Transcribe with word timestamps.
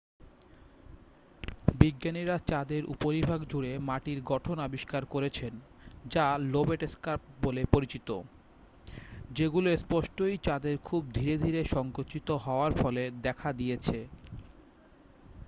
বিজ্ঞানীরা 1.79 2.35
চাঁদের 2.49 2.83
উপরিভাগ 2.85 3.39
জুড়ে 3.43 3.71
মাটির 3.81 4.19
গঠন 4.23 4.57
আবিষ্কার 4.59 5.03
করেছেন 5.05 5.53
যা 6.05 6.25
লোবেট 6.45 6.81
স্কার্প 6.85 7.23
বলে 7.41 7.61
পরিচিত 7.65 8.09
যেগুলো 9.29 9.67
স্পষ্টতই 9.77 10.35
চাঁদের 10.37 10.75
খুব 10.83 11.01
ধীরে 11.11 11.35
ধীরে 11.37 11.61
সঙ্কুচিত 11.65 12.27
হওয়ার 12.45 12.71
ফলে 12.73 13.03
দেখা 13.23 13.49
দিয়েছে 13.53 13.97